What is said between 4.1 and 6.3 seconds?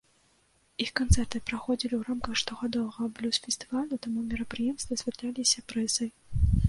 мерапрыемствы асвятляліся прэсай.